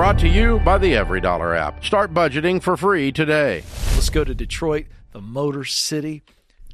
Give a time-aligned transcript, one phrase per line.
[0.00, 1.84] Brought to you by the EveryDollar app.
[1.84, 3.62] Start budgeting for free today.
[3.92, 6.22] Let's go to Detroit, the Motor City.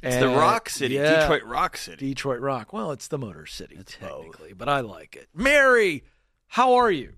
[0.01, 1.19] It's the Rock City, yeah.
[1.19, 2.07] Detroit Rock City.
[2.07, 2.71] Detroit Rock.
[2.71, 5.27] Well, it's the Motor City technically, but I like it.
[5.35, 6.05] Mary,
[6.47, 7.11] how are you?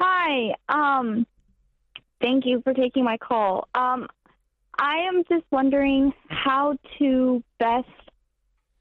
[0.00, 0.56] Hi.
[0.68, 1.28] Um,
[2.20, 3.68] thank you for taking my call.
[3.76, 4.08] Um,
[4.80, 7.86] I am just wondering how to best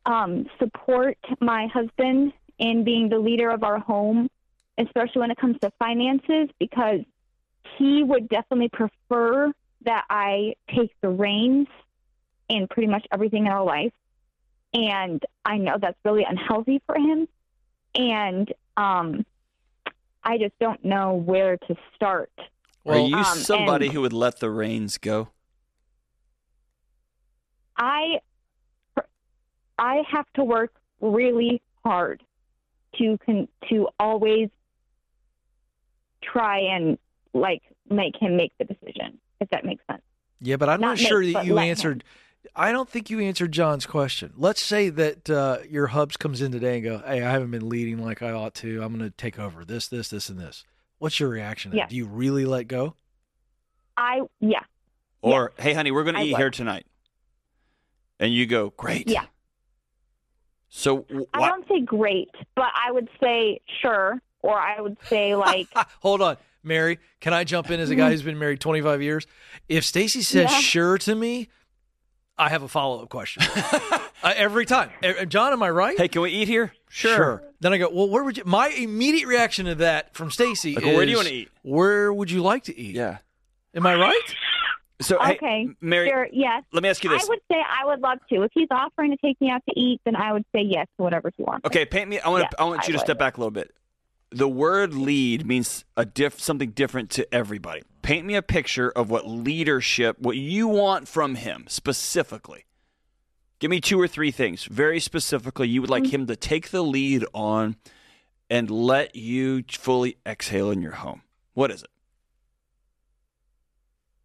[0.07, 4.31] um, support my husband in being the leader of our home,
[4.79, 7.01] especially when it comes to finances, because
[7.77, 9.51] he would definitely prefer
[9.85, 11.67] that I take the reins
[12.47, 13.93] in pretty much everything in our life.
[14.73, 17.27] And I know that's really unhealthy for him.
[17.95, 19.25] And um,
[20.23, 22.31] I just don't know where to start.
[22.85, 25.29] Are you um, somebody who would let the reins go?
[27.77, 28.19] I
[29.77, 32.23] I have to work really hard
[32.97, 34.49] to con- to always
[36.23, 36.97] try and
[37.33, 39.19] like make him make the decision.
[39.39, 40.01] If that makes sense.
[40.41, 41.69] Yeah, but I'm not, Not make, sure that you let him.
[41.69, 42.03] answered.
[42.55, 44.33] I don't think you answered John's question.
[44.37, 47.67] Let's say that uh, your hubs comes in today and go, "Hey, I haven't been
[47.69, 48.81] leading like I ought to.
[48.81, 50.63] I'm going to take over this, this, this, and this."
[50.99, 51.71] What's your reaction?
[51.71, 51.89] To that?
[51.89, 52.95] Do you really let go?
[53.97, 54.61] I yeah
[55.21, 56.39] Or, hey, honey, we're going to eat would.
[56.39, 56.85] here tonight.
[58.19, 59.09] And you go, great.
[59.09, 59.25] yeah.
[60.69, 65.35] So, wh- I don't say great, but I would say sure, or I would say
[65.35, 65.67] like
[66.01, 66.99] Hold on, Mary.
[67.19, 69.27] Can I jump in as a guy who's been married 25 years?
[69.67, 70.51] If Stacy says.
[70.51, 70.59] Yeah.
[70.59, 71.49] sure to me,
[72.37, 74.89] I have a follow up question uh, every time.
[75.03, 75.97] Uh, John, am I right?
[75.97, 76.71] hey, can we eat here?
[76.87, 77.43] Sure.
[77.59, 78.43] Then I go, well, where would you?
[78.45, 81.49] My immediate reaction to that from Stacy Like, is, where do you wanna eat?
[81.63, 82.95] Where would you like to eat?
[82.95, 83.17] Yeah.
[83.75, 84.35] Am I right?
[85.01, 86.63] So, hey, okay, Mary, sure, yes.
[86.73, 87.23] let me ask you this.
[87.23, 88.43] I would say I would love to.
[88.43, 91.03] If he's offering to take me out to eat, then I would say yes to
[91.03, 91.65] whatever he wants.
[91.65, 92.19] Okay, paint me.
[92.19, 92.43] I want.
[92.43, 93.01] Yes, I want you I to would.
[93.05, 93.73] step back a little bit.
[94.31, 97.81] The word lead means a diff something different to everybody.
[98.03, 102.65] Paint me a picture of what leadership, what you want from him specifically.
[103.57, 105.67] Give me two or three things very specifically.
[105.67, 107.75] You would like him to take the lead on
[108.49, 111.23] and let you fully exhale in your home.
[111.55, 111.89] What is it?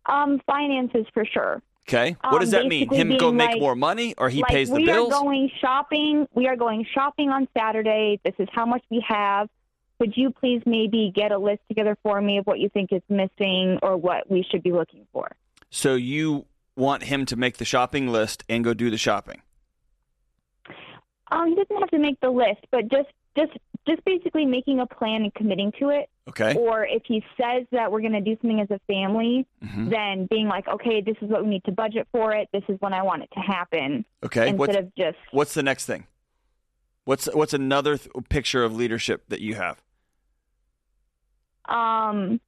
[0.07, 1.63] Um, finances for sure.
[1.89, 2.17] Okay.
[2.21, 2.89] what Um, does that mean?
[2.93, 5.13] Him go make like- more money, or he like pays the we bills?
[5.13, 6.27] are going shopping.
[6.35, 8.21] We are going shopping on Saturday.
[8.25, 9.49] This is how much we have.
[10.01, 13.03] Could you please maybe get a list together for me of what you think is
[13.09, 15.31] missing or what we should be looking for?
[15.71, 16.47] so you
[16.77, 19.41] want him to make the shopping list and go do the shopping.
[21.31, 23.53] Um, he doesn't have to make the list, but just just
[23.87, 26.09] just basically making a plan and committing to it.
[26.29, 26.55] Okay.
[26.57, 29.91] Or if he says that we're going to do something as a family, Mhm.
[29.91, 32.49] then being like, okay, this is what we need to budget for it.
[32.53, 34.05] This is when I want it to happen.
[34.25, 34.49] Okay.
[34.49, 36.07] Instead What's, of just what's the next thing?
[37.05, 39.83] What's what's another th- picture of leadership that you have?
[41.67, 42.41] Um,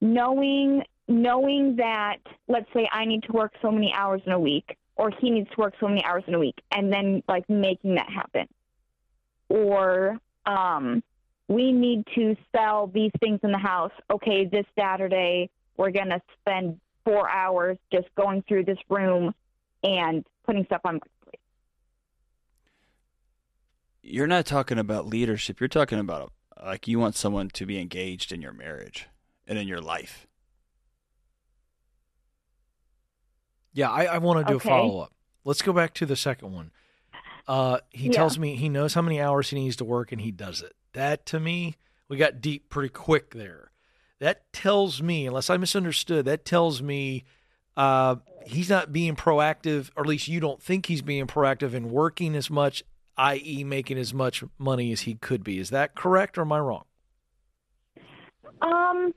[0.00, 4.76] knowing knowing that let's say I need to work so many hours in a week
[4.96, 7.94] or he needs to work so many hours in a week and then like making
[7.94, 8.46] that happen.
[9.48, 11.02] Or um,
[11.46, 13.92] we need to sell these things in the house.
[14.10, 19.34] Okay this saturday we're going to spend four hours just going through this room
[19.82, 21.00] and putting stuff on
[24.02, 25.60] You're not talking about leadership.
[25.60, 26.32] You're talking about
[26.64, 29.06] like you want someone to be engaged in your marriage
[29.46, 30.26] and in your life.
[33.72, 34.68] Yeah, I, I want to do Okay.
[34.68, 35.12] a follow up.
[35.44, 36.70] Let's go back to the second one.
[37.46, 38.12] Uh, he Yeah.
[38.16, 40.74] tells me he knows how many hours he needs to work and he does it.
[40.92, 41.76] That to me,
[42.08, 43.70] we got deep pretty quick there.
[44.18, 47.24] That tells me, unless I misunderstood, that tells me
[47.76, 51.90] uh, he's not being proactive, or at least you don't think he's being proactive in
[51.90, 52.82] working as much,
[53.18, 55.58] i.e., making as much money as he could be.
[55.58, 56.84] Is that correct or am I wrong?
[58.62, 59.12] Um,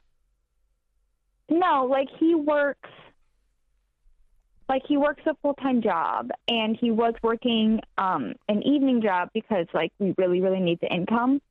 [1.50, 2.90] no, like he works,
[4.68, 9.30] like he works a full time job, and he was working um an evening job
[9.34, 11.42] because like we really really need the income.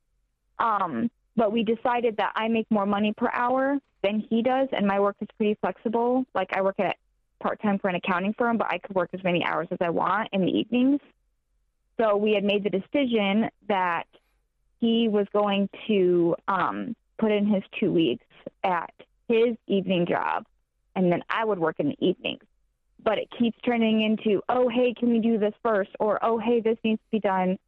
[0.59, 4.85] Um, but we decided that I make more money per hour than he does, and
[4.85, 6.25] my work is pretty flexible.
[6.33, 6.97] Like I work at
[7.41, 9.89] part time for an accounting firm, but I could work as many hours as I
[9.89, 10.99] want in the evenings.
[12.01, 14.07] So we had made the decision that
[14.79, 18.25] he was going to um, put in his two weeks
[18.63, 18.91] at
[19.27, 20.45] his evening job,
[20.95, 22.41] and then I would work in the evenings.
[23.03, 25.91] But it keeps turning into, oh, hey, can we do this first?
[25.99, 27.59] Or, oh, hey, this needs to be done.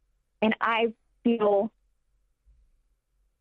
[0.42, 0.92] And I
[1.22, 1.70] feel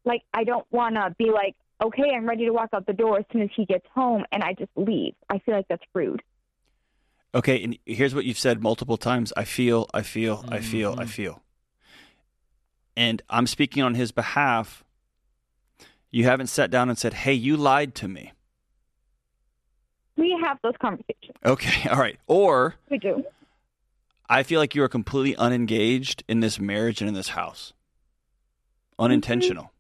[0.06, 3.20] like I don't want to be like, okay, I'm ready to walk out the door
[3.20, 5.16] as soon as he gets home, and I just leave.
[5.28, 6.22] I feel like that's rude.
[7.36, 9.34] Okay, and here's what you've said multiple times.
[9.36, 11.10] I feel, I feel, I feel, I Mhm.
[11.10, 11.44] feel.
[12.96, 14.84] And I'm speaking on his behalf.
[16.12, 18.34] You haven't sat down and said, "Hey, you lied to me."
[20.16, 21.36] We have those conversations.
[21.44, 22.20] Okay, all right.
[22.28, 23.26] Or We do.
[24.30, 27.74] I feel like you are completely unengaged in this marriage and in this house.
[29.00, 29.72] Unintentional,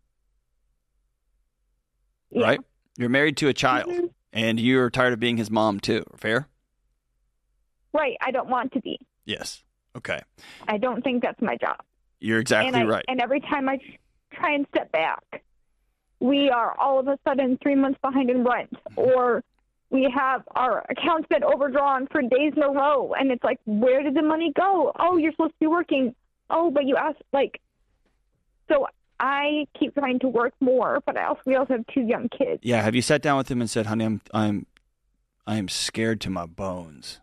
[2.32, 2.44] Yeah.
[2.44, 2.60] right?
[2.98, 4.10] You're married to a child Mhm.
[4.34, 6.04] and you're tired of being his mom too.
[6.18, 6.48] Fair?
[7.94, 8.18] Right.
[8.22, 9.00] I don't want to be.
[9.26, 9.64] Yes.
[9.96, 10.20] Okay.
[10.68, 11.78] I don't think that's my job.
[12.20, 13.06] You're exactly and I, right.
[13.08, 13.80] And every time I
[14.34, 15.44] try and step back,
[16.20, 19.00] we are all of a sudden three months behind in rent, mm-hmm.
[19.00, 19.44] or
[19.90, 24.02] we have our accounts been overdrawn for days in a row, and it's like, where
[24.02, 24.92] did the money go?
[24.98, 26.16] Oh, you're supposed to be working.
[26.50, 27.60] Oh, but you asked like.
[28.70, 28.88] So
[29.20, 32.62] I keep trying to work more, but I also we also have two young kids.
[32.64, 34.66] yeah, have you sat down with him and said, "Honey, I'm I'm
[35.46, 37.20] I am scared to my bones."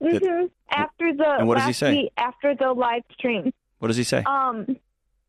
[0.00, 1.90] That- hmm After the And what does he say?
[1.94, 4.22] week, after the live stream, What does he say?
[4.24, 4.76] um,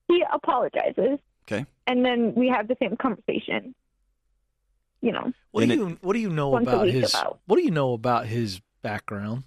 [0.08, 1.20] he apologizes.
[1.48, 1.66] Okay.
[1.88, 3.74] And then we have the same conversation.
[5.02, 5.34] You know.
[5.52, 7.40] What do you What do you know about his about.
[7.48, 9.44] What do you know about his background?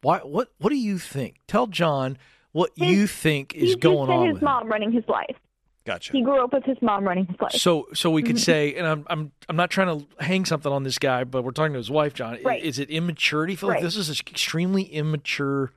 [0.00, 0.18] Why?
[0.20, 1.36] What What do you think?
[1.48, 2.16] Tell John
[2.52, 5.36] what His- you think is going on his with mom running his life.
[5.84, 6.12] Gotcha.
[6.12, 7.52] He grew up with his mom running his life.
[7.52, 8.40] So, so we could Mhm.
[8.44, 11.50] say, and I'm, I'm, I'm not trying to hang something on this guy, but we're
[11.50, 12.38] talking to his wife, John.
[12.44, 12.62] Right.
[12.62, 13.56] Is it immaturity?
[13.56, 13.82] Feel like Right.
[13.82, 15.72] this is an extremely immature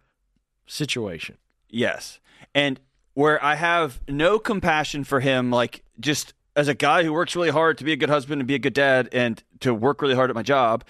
[0.67, 1.37] situation.
[1.69, 2.19] Yes.
[2.53, 2.79] And
[3.13, 7.49] where I have no compassion for him, like just as a guy who works really
[7.49, 10.15] hard to be a good husband and be a good dad and to work really
[10.15, 10.83] hard at my job,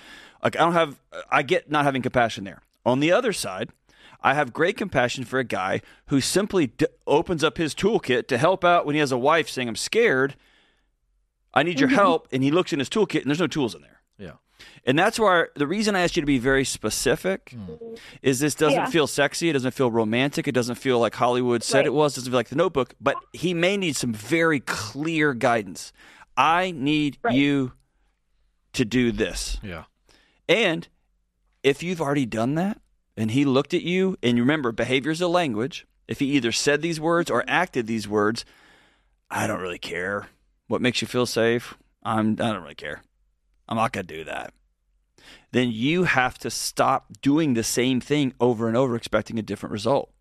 [0.44, 1.00] like I don't have,
[1.31, 2.62] I get not having compassion there.
[2.85, 3.69] On the other side,
[4.21, 8.38] I have great compassion for a guy who simply d- opens up his toolkit to
[8.38, 10.35] help out when he has a wife saying, I'm scared.
[11.53, 11.95] I need your mm-hmm.
[11.97, 12.27] help.
[12.31, 14.01] And he looks in his toolkit and there's no tools in there.
[14.17, 14.31] Yeah.
[14.85, 18.00] And that's why the reason I asked you to be very specific mm.
[18.21, 18.85] is this doesn't Yeah.
[18.88, 19.50] feel sexy.
[19.50, 20.47] It doesn't feel romantic.
[20.47, 21.88] It doesn't feel like Hollywood said Right.
[21.88, 22.13] it was.
[22.13, 22.94] It doesn't feel like the notebook.
[23.00, 25.91] But he may need some very clear guidance.
[26.38, 27.35] I need Right.
[27.35, 27.73] you
[28.73, 29.57] to do this.
[29.63, 29.85] Yeah.
[30.47, 30.88] And
[31.63, 32.79] if you've already done that
[33.17, 35.85] and he looked at you, and remember, behavior is a language.
[36.07, 38.45] If he either said these words or acted these words,
[39.29, 40.27] I don't really care.
[40.67, 41.75] What makes you feel safe?
[42.03, 43.01] I'm, I don't really care.
[43.67, 44.53] I'm not going to do that.
[45.51, 49.73] Then you have to stop doing the same thing over and over, expecting a different
[49.73, 50.12] result.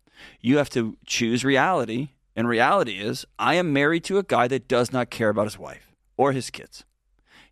[0.41, 2.09] You have to choose reality.
[2.35, 5.59] And reality is, I am married to a guy that does not care about his
[5.59, 6.83] wife or his kids.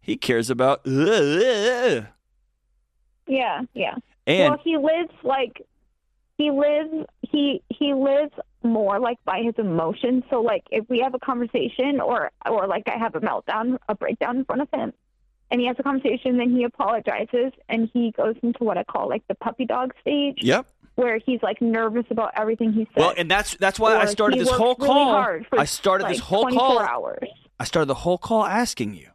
[0.02, 2.08] He cares about, and
[3.28, 3.96] Yeah, yeah.
[4.28, 5.66] well, he lives like
[6.38, 8.34] he lives he he lives
[8.64, 10.24] more like by his emotions.
[10.30, 13.96] So like if we have a conversation or or like I have a meltdown, a
[13.96, 14.94] breakdown in front of him,
[15.52, 19.08] and he has a conversation, then he apologizes and he goes into what I call
[19.10, 20.66] like the puppy dog stage, yep.
[20.96, 22.96] where he's like nervous about everything he says.
[22.98, 25.40] Well, and that's that's why I started this whole really call.
[25.50, 26.80] for, I started this whole 24 call.
[26.80, 27.30] hours.
[27.60, 29.10] I started the whole call asking you: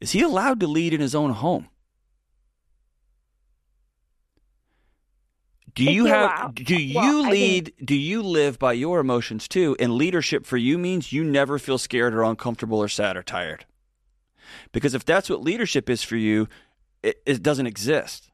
[0.00, 1.68] Is he allowed to lead in his own home?
[5.78, 6.54] Do you have?
[6.54, 7.72] Do you Well, lead?
[7.84, 9.76] Do you live by your emotions too?
[9.78, 13.64] And leadership for you means you never feel scared or uncomfortable or sad or tired.
[14.72, 16.48] Because if that's what leadership is for you,
[17.02, 18.30] it, it doesn't exist.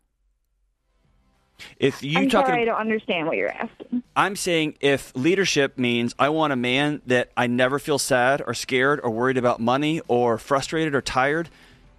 [1.78, 4.02] If you I'm talking, sorry, I don't understand what you're asking.
[4.16, 8.54] I'm saying if leadership means I want a man that I never feel sad or
[8.54, 11.50] scared or worried about money or frustrated or tired,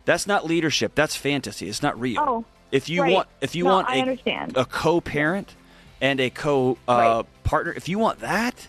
[0.03, 0.93] that's not leadership.
[0.95, 1.69] That's fantasy.
[1.69, 2.19] It's not real.
[2.19, 3.13] Oh, if you right.
[3.13, 4.57] want if you No, want I a, understand.
[4.57, 5.55] a co-parent
[6.01, 7.25] and a co uh, Right.
[7.43, 8.67] partner, if you want that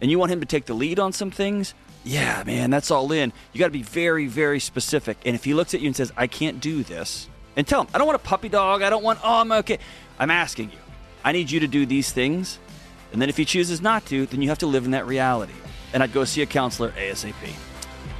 [0.00, 3.10] and you want him to take the lead on some things, yeah, man, that's all
[3.12, 3.32] in.
[3.52, 5.18] You got to be very very specific.
[5.24, 7.88] And if he looks at you and says, "I can't do this." And tell him,
[7.94, 8.82] "I don't want a puppy dog.
[8.82, 9.78] I don't want oh, I'm okay."
[10.18, 10.78] I'm asking you.
[11.24, 12.58] I need you to do these things.
[13.12, 15.54] And then if he chooses not to, then you have to live in that reality.
[15.92, 17.34] And I'd go see a counselor ASAP.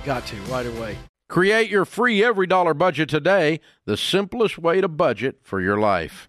[0.04, 0.96] Got to right away.
[1.28, 6.26] Create your free EveryDollar budget today, the simplest way to budget for your life.